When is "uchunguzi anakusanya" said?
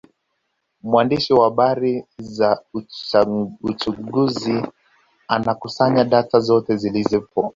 3.63-6.03